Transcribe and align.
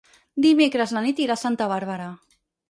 Dimecres 0.45 0.93
na 0.97 1.03
Nit 1.09 1.21
irà 1.27 1.35
a 1.35 1.43
Santa 1.43 1.69
Bàrbara. 1.73 2.09